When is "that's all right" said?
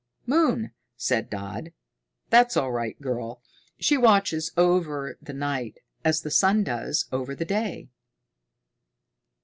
2.31-2.99